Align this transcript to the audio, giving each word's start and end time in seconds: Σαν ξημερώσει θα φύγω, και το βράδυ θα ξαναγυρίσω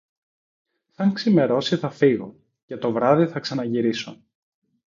Σαν 0.91 1.13
ξημερώσει 1.13 1.77
θα 1.77 1.89
φύγω, 1.89 2.35
και 2.65 2.77
το 2.77 2.91
βράδυ 2.91 3.27
θα 3.27 3.39
ξαναγυρίσω 3.39 4.21